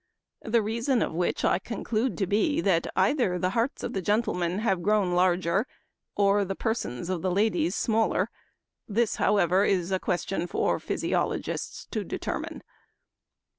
[0.41, 4.57] The reason of which I conclude to be, that either the hearts of the gentlemen
[4.57, 5.67] have grown larger,
[6.15, 8.31] or the persons of the ladies smaller;
[8.87, 12.63] this, however, is a question for physi ologists to determine."